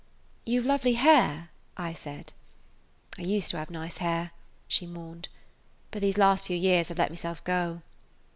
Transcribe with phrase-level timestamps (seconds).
[0.45, 2.33] "You 've lovely hair," I said.
[3.11, 4.31] [Page 154] "I used to have nice hair,"
[4.67, 5.29] she mourned,
[5.91, 7.83] "but these last few years I 've let myself go."